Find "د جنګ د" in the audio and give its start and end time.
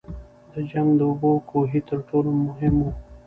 0.53-1.01